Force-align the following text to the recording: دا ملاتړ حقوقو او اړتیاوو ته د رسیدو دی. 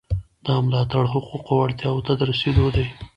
دا 0.45 0.55
ملاتړ 0.65 1.03
حقوقو 1.13 1.51
او 1.57 1.63
اړتیاوو 1.65 2.05
ته 2.07 2.13
د 2.19 2.21
رسیدو 2.31 2.65
دی. 2.75 2.85